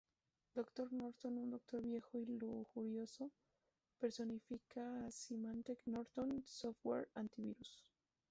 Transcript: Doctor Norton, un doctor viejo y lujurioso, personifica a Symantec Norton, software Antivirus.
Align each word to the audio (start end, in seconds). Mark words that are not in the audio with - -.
Doctor 0.55 0.87
Norton, 0.93 1.37
un 1.37 1.51
doctor 1.51 1.79
viejo 1.83 2.17
y 2.17 2.25
lujurioso, 2.25 3.29
personifica 3.99 5.05
a 5.05 5.11
Symantec 5.11 5.83
Norton, 5.85 6.43
software 6.47 7.07
Antivirus. 7.13 7.83